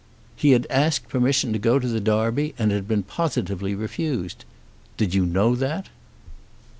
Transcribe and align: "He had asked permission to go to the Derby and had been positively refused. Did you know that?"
"He 0.35 0.49
had 0.53 0.65
asked 0.71 1.09
permission 1.09 1.53
to 1.53 1.59
go 1.59 1.77
to 1.77 1.87
the 1.87 1.99
Derby 1.99 2.55
and 2.57 2.71
had 2.71 2.87
been 2.87 3.03
positively 3.03 3.75
refused. 3.75 4.45
Did 4.97 5.13
you 5.13 5.27
know 5.27 5.53
that?" 5.55 5.89